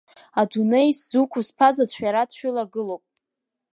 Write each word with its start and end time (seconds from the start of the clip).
Адунеи 0.41 0.87
исзықәу 0.91 1.41
сԥазаҵә 1.47 1.93
шәара 1.97 2.23
дшәылагылоуп! 2.29 3.03